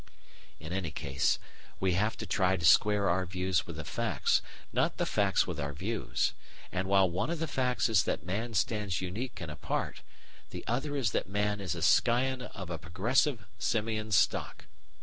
In 0.59 0.73
any 0.73 0.89
case, 0.89 1.37
we 1.79 1.93
have 1.93 2.17
to 2.17 2.25
try 2.25 2.57
to 2.57 2.65
square 2.65 3.07
our 3.07 3.23
views 3.27 3.67
with 3.67 3.75
the 3.75 3.83
facts, 3.85 4.41
not 4.73 4.97
the 4.97 5.05
facts 5.05 5.45
with 5.45 5.59
our 5.59 5.73
views, 5.73 6.33
and 6.71 6.87
while 6.87 7.07
one 7.07 7.29
of 7.29 7.37
the 7.37 7.45
facts 7.47 7.87
is 7.87 8.01
that 8.05 8.25
man 8.25 8.55
stands 8.55 8.99
unique 8.99 9.39
and 9.41 9.51
apart, 9.51 10.01
the 10.49 10.65
other 10.65 10.95
is 10.97 11.11
that 11.11 11.29
man 11.29 11.61
is 11.61 11.75
a 11.75 11.83
scion 11.83 12.41
of 12.41 12.71
a 12.71 12.79
progressive 12.79 13.45
simian 13.59 14.09
stock. 14.11 14.65